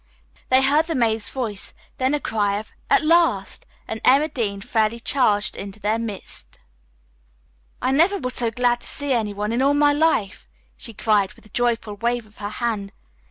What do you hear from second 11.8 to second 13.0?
wave of her hand.